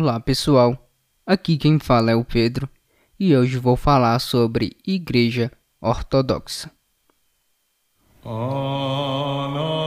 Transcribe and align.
Olá 0.00 0.20
pessoal, 0.20 0.88
aqui 1.26 1.56
quem 1.56 1.80
fala 1.80 2.12
é 2.12 2.14
o 2.14 2.24
Pedro 2.24 2.68
e 3.18 3.36
hoje 3.36 3.58
vou 3.58 3.74
falar 3.74 4.16
sobre 4.20 4.76
Igreja 4.86 5.50
Ortodoxa. 5.80 6.70
Primeiramente, 8.22 9.77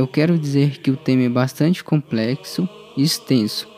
eu 0.00 0.06
quero 0.06 0.38
dizer 0.38 0.78
que 0.78 0.90
o 0.90 0.96
tema 0.96 1.24
é 1.24 1.28
bastante 1.28 1.84
complexo 1.84 2.66
e 2.96 3.02
extenso. 3.02 3.68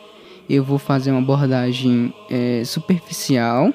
Eu 0.49 0.63
vou 0.63 0.77
fazer 0.77 1.11
uma 1.11 1.19
abordagem 1.19 2.13
é, 2.29 2.63
superficial 2.63 3.73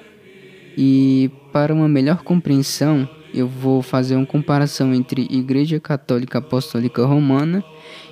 e, 0.77 1.31
para 1.53 1.75
uma 1.75 1.87
melhor 1.87 2.23
compreensão, 2.23 3.07
eu 3.35 3.47
vou 3.47 3.83
fazer 3.83 4.17
uma 4.17 4.25
comparação 4.25 4.95
entre 4.95 5.27
Igreja 5.31 5.79
Católica 5.79 6.39
Apostólica 6.39 7.05
Romana 7.05 7.63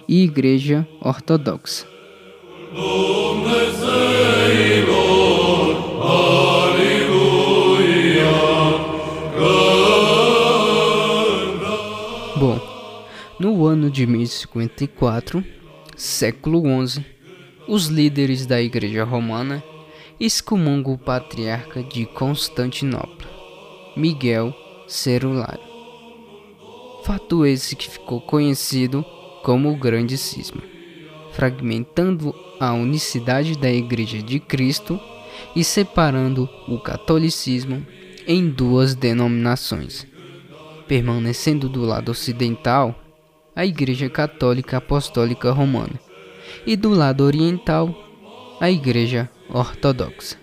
e 0.06 0.24
Igreja 0.24 0.86
Ortodoxa. 1.00 1.86
No 13.38 13.66
ano 13.66 13.90
de 13.90 14.06
1054, 14.06 15.44
século 15.96 16.62
XI, 16.86 17.04
os 17.68 17.86
líderes 17.86 18.46
da 18.46 18.60
Igreja 18.60 19.04
Romana 19.04 19.62
excomungam 20.18 20.94
o 20.94 20.98
patriarca 20.98 21.82
de 21.82 22.06
Constantinopla, 22.06 23.28
Miguel 23.96 24.54
Cerulário. 24.88 25.64
Fato 27.04 27.44
esse 27.44 27.76
que 27.76 27.90
ficou 27.90 28.20
conhecido 28.20 29.04
como 29.42 29.70
o 29.70 29.76
Grande 29.76 30.16
Cisma, 30.16 30.62
fragmentando 31.32 32.34
a 32.58 32.72
unicidade 32.72 33.56
da 33.58 33.70
Igreja 33.70 34.22
de 34.22 34.40
Cristo 34.40 34.98
e 35.54 35.62
separando 35.62 36.48
o 36.66 36.78
catolicismo 36.78 37.86
em 38.26 38.48
duas 38.48 38.94
denominações 38.94 40.06
permanecendo 40.86 41.68
do 41.68 41.82
lado 41.82 42.10
ocidental 42.10 42.94
a 43.56 43.64
Igreja 43.64 44.10
Católica 44.10 44.76
Apostólica 44.76 45.50
Romana 45.50 45.98
e 46.66 46.76
do 46.76 46.90
lado 46.90 47.24
oriental 47.24 47.88
a 48.60 48.70
Igreja 48.70 49.30
Ortodoxa. 49.48 50.36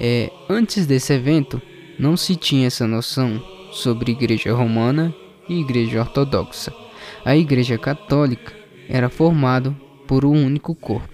É, 0.00 0.30
antes 0.48 0.86
desse 0.86 1.12
evento, 1.12 1.60
não 1.98 2.16
se 2.16 2.36
tinha 2.36 2.66
essa 2.66 2.86
noção 2.86 3.38
sobre 3.70 4.12
Igreja 4.12 4.54
Romana 4.54 5.14
e 5.46 5.60
Igreja 5.60 6.00
Ortodoxa. 6.00 6.72
A 7.22 7.36
Igreja 7.36 7.76
Católica 7.76 8.54
era 8.88 9.10
formada 9.10 9.76
por 10.06 10.24
um 10.24 10.32
único 10.32 10.74
corpo. 10.74 11.12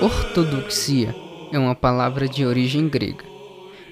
Ortodoxia 0.00 1.31
é 1.52 1.58
uma 1.58 1.74
palavra 1.74 2.28
de 2.28 2.44
origem 2.44 2.88
grega. 2.88 3.24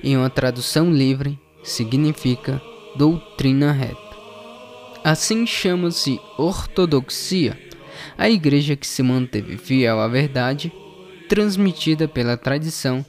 Em 0.02 0.16
uma 0.16 0.30
tradução 0.30 0.90
livre, 0.90 1.38
significa 1.62 2.60
doutrina 2.96 3.70
reta. 3.70 4.10
Assim 5.04 5.46
chama-se 5.46 6.20
ortodoxia 6.36 7.56
a 8.16 8.28
igreja 8.28 8.74
que 8.74 8.86
se 8.86 9.02
manteve 9.02 9.56
fiel 9.56 10.00
à 10.00 10.08
verdade, 10.08 10.72
transmitida 11.28 12.08
pela 12.08 12.36
tradição 12.36 13.04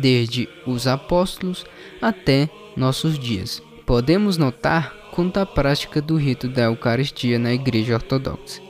desde 0.00 0.48
os 0.66 0.86
apóstolos 0.86 1.66
até 2.00 2.48
nossos 2.76 3.18
dias. 3.18 3.62
Podemos 3.84 4.36
notar 4.36 4.94
quanto 5.12 5.38
a 5.38 5.46
prática 5.46 6.00
do 6.00 6.16
rito 6.16 6.48
da 6.48 6.64
Eucaristia 6.64 7.38
na 7.38 7.52
igreja 7.52 7.94
ortodoxa 7.94 8.66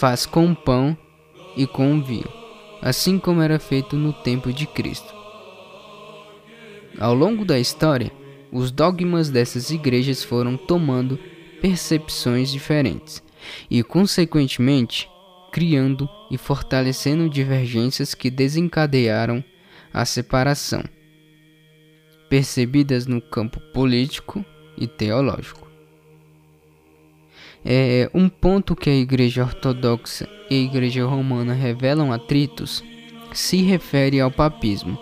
faz 0.00 0.24
com 0.24 0.50
o 0.50 0.56
pão 0.56 0.96
e 1.54 1.66
com 1.66 1.98
o 1.98 2.02
vinho 2.02 2.39
assim 2.82 3.18
como 3.18 3.42
era 3.42 3.58
feito 3.58 3.96
no 3.96 4.12
tempo 4.12 4.52
de 4.52 4.66
Cristo. 4.66 5.14
Ao 6.98 7.14
longo 7.14 7.44
da 7.44 7.58
história, 7.58 8.10
os 8.52 8.70
dogmas 8.70 9.30
dessas 9.30 9.70
igrejas 9.70 10.24
foram 10.24 10.56
tomando 10.56 11.18
percepções 11.60 12.50
diferentes 12.50 13.22
e, 13.70 13.82
consequentemente, 13.82 15.08
criando 15.52 16.08
e 16.30 16.36
fortalecendo 16.36 17.28
divergências 17.28 18.14
que 18.14 18.30
desencadearam 18.30 19.42
a 19.92 20.04
separação, 20.04 20.82
percebidas 22.28 23.06
no 23.06 23.20
campo 23.20 23.60
político 23.72 24.44
e 24.76 24.86
teológico. 24.86 25.69
É 27.64 28.10
um 28.14 28.26
ponto 28.28 28.74
que 28.74 28.88
a 28.88 28.94
Igreja 28.94 29.42
Ortodoxa 29.42 30.26
e 30.48 30.54
a 30.54 30.58
Igreja 30.58 31.04
Romana 31.04 31.52
revelam 31.52 32.10
atritos 32.10 32.82
se 33.34 33.58
refere 33.58 34.18
ao 34.18 34.30
papismo. 34.30 34.98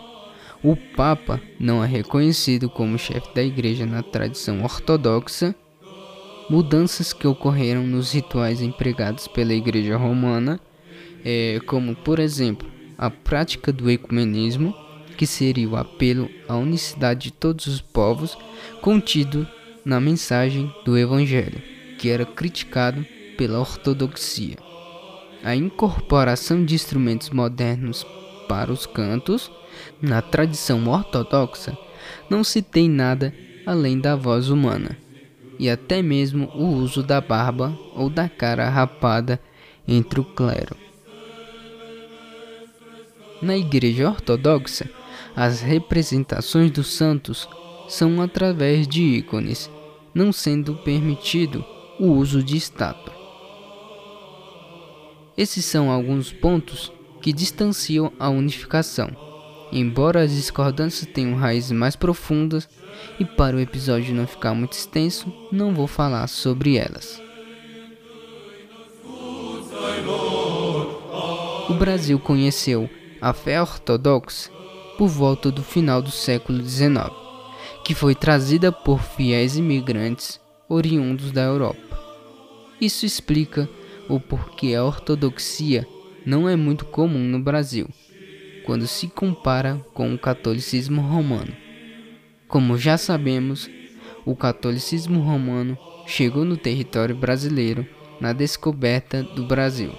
O 0.62 0.74
Papa 0.74 1.40
não 1.58 1.84
é 1.84 1.86
reconhecido 1.86 2.68
como 2.68 2.98
chefe 2.98 3.32
da 3.32 3.42
Igreja 3.42 3.86
na 3.86 4.02
tradição 4.02 4.64
ortodoxa. 4.64 5.54
Mudanças 6.50 7.12
que 7.12 7.28
ocorreram 7.28 7.86
nos 7.86 8.12
rituais 8.12 8.60
empregados 8.60 9.28
pela 9.28 9.54
Igreja 9.54 9.96
Romana, 9.96 10.58
é, 11.24 11.60
como 11.64 11.94
por 11.94 12.18
exemplo 12.18 12.68
a 12.96 13.08
prática 13.08 13.70
do 13.70 13.88
ecumenismo, 13.88 14.74
que 15.16 15.26
seria 15.26 15.68
o 15.68 15.76
apelo 15.76 16.28
à 16.48 16.56
unicidade 16.56 17.24
de 17.24 17.32
todos 17.32 17.66
os 17.66 17.80
povos, 17.80 18.36
contido 18.80 19.46
na 19.84 20.00
mensagem 20.00 20.72
do 20.84 20.98
Evangelho 20.98 21.77
que 21.98 22.08
era 22.08 22.24
criticado 22.24 23.04
pela 23.36 23.58
ortodoxia. 23.58 24.56
A 25.42 25.54
incorporação 25.54 26.64
de 26.64 26.74
instrumentos 26.74 27.30
modernos 27.30 28.06
para 28.48 28.72
os 28.72 28.86
cantos, 28.86 29.50
na 30.00 30.22
tradição 30.22 30.88
ortodoxa, 30.88 31.76
não 32.30 32.42
se 32.42 32.62
tem 32.62 32.88
nada 32.88 33.34
além 33.66 33.98
da 34.00 34.16
voz 34.16 34.48
humana, 34.48 34.96
e 35.58 35.68
até 35.68 36.00
mesmo 36.00 36.46
o 36.54 36.66
uso 36.66 37.02
da 37.02 37.20
barba 37.20 37.78
ou 37.94 38.08
da 38.08 38.28
cara 38.28 38.68
rapada 38.68 39.40
entre 39.86 40.20
o 40.20 40.24
clero. 40.24 40.76
Na 43.42 43.56
Igreja 43.56 44.08
Ortodoxa, 44.08 44.90
as 45.36 45.60
representações 45.60 46.70
dos 46.70 46.88
santos 46.88 47.48
são 47.88 48.20
através 48.20 48.88
de 48.88 49.02
ícones, 49.02 49.70
não 50.12 50.32
sendo 50.32 50.74
permitido 50.76 51.64
o 51.98 52.12
uso 52.12 52.42
de 52.42 52.56
estátua. 52.56 53.12
Esses 55.36 55.64
são 55.64 55.90
alguns 55.90 56.32
pontos 56.32 56.92
que 57.20 57.32
distanciam 57.32 58.12
a 58.18 58.28
unificação, 58.28 59.10
embora 59.72 60.22
as 60.22 60.32
discordâncias 60.32 61.10
tenham 61.12 61.36
raízes 61.36 61.72
mais 61.72 61.96
profundas, 61.96 62.68
e 63.18 63.24
para 63.24 63.56
o 63.56 63.60
episódio 63.60 64.14
não 64.14 64.26
ficar 64.26 64.54
muito 64.54 64.72
extenso, 64.72 65.32
não 65.52 65.74
vou 65.74 65.86
falar 65.86 66.26
sobre 66.26 66.76
elas. 66.76 67.20
O 71.68 71.74
Brasil 71.74 72.18
conheceu 72.18 72.88
a 73.20 73.32
fé 73.32 73.60
ortodoxa 73.60 74.50
por 74.96 75.08
volta 75.08 75.50
do 75.50 75.62
final 75.62 76.00
do 76.00 76.10
século 76.10 76.62
XIX, 76.62 77.10
que 77.84 77.94
foi 77.94 78.14
trazida 78.14 78.72
por 78.72 79.00
fiéis 79.00 79.56
imigrantes 79.56 80.40
oriundos 80.68 81.32
da 81.32 81.42
Europa. 81.42 81.98
Isso 82.80 83.06
explica 83.06 83.68
o 84.08 84.20
porquê 84.20 84.74
a 84.74 84.84
ortodoxia 84.84 85.86
não 86.24 86.48
é 86.48 86.54
muito 86.56 86.84
comum 86.84 87.24
no 87.24 87.40
Brasil, 87.40 87.88
quando 88.64 88.86
se 88.86 89.08
compara 89.08 89.84
com 89.94 90.12
o 90.12 90.18
catolicismo 90.18 91.00
romano. 91.00 91.52
Como 92.46 92.76
já 92.76 92.98
sabemos, 92.98 93.68
o 94.24 94.36
catolicismo 94.36 95.20
romano 95.20 95.76
chegou 96.06 96.44
no 96.44 96.56
território 96.56 97.16
brasileiro 97.16 97.86
na 98.20 98.32
descoberta 98.32 99.22
do 99.22 99.46
Brasil. 99.46 99.92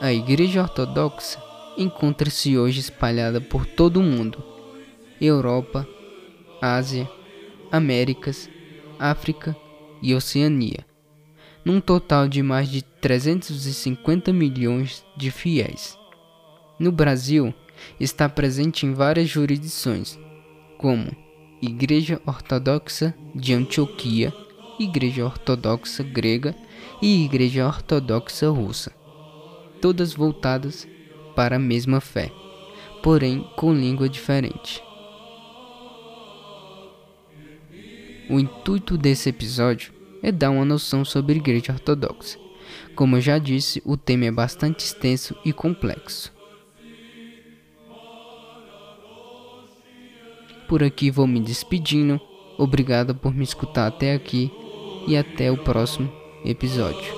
A 0.00 0.12
Igreja 0.12 0.62
Ortodoxa 0.62 1.42
encontra-se 1.76 2.56
hoje 2.56 2.80
espalhada 2.80 3.40
por 3.40 3.66
todo 3.66 3.98
o 3.98 4.02
mundo: 4.02 4.42
Europa, 5.20 5.86
Ásia, 6.60 7.10
Américas, 7.70 8.48
África 8.98 9.56
e 10.02 10.14
Oceania, 10.14 10.84
num 11.64 11.80
total 11.80 12.28
de 12.28 12.42
mais 12.42 12.68
de 12.68 12.82
350 12.82 14.32
milhões 14.32 15.04
de 15.16 15.30
fiéis. 15.30 15.98
No 16.78 16.90
Brasil, 16.92 17.52
está 17.98 18.28
presente 18.28 18.86
em 18.86 18.92
várias 18.92 19.28
jurisdições, 19.28 20.18
como 20.78 21.14
Igreja 21.60 22.20
Ortodoxa 22.26 23.14
de 23.34 23.52
Antioquia, 23.52 24.32
Igreja 24.78 25.24
Ortodoxa 25.24 26.02
Grega 26.02 26.54
e 27.02 27.24
Igreja 27.24 27.66
Ortodoxa 27.66 28.48
Russa, 28.48 28.92
todas 29.80 30.14
voltadas 30.14 30.86
para 31.34 31.56
a 31.56 31.58
mesma 31.58 32.00
fé, 32.00 32.30
porém 33.02 33.44
com 33.56 33.74
língua 33.74 34.08
diferente. 34.08 34.82
O 38.30 38.38
intuito 38.38 38.98
desse 38.98 39.28
episódio 39.28 39.92
é 40.22 40.30
dar 40.30 40.50
uma 40.50 40.64
noção 40.64 41.04
sobre 41.04 41.36
Igreja 41.36 41.72
Ortodoxa. 41.72 42.38
Como 42.94 43.16
eu 43.16 43.20
já 43.20 43.38
disse, 43.38 43.82
o 43.84 43.96
tema 43.96 44.26
é 44.26 44.30
bastante 44.30 44.80
extenso 44.80 45.34
e 45.44 45.52
complexo. 45.52 46.32
Por 50.68 50.82
aqui 50.82 51.10
vou 51.10 51.26
me 51.26 51.40
despedindo. 51.40 52.20
Obrigado 52.58 53.14
por 53.14 53.34
me 53.34 53.44
escutar 53.44 53.86
até 53.86 54.12
aqui 54.12 54.52
e 55.06 55.16
até 55.16 55.50
o 55.50 55.56
próximo 55.56 56.12
episódio. 56.44 57.17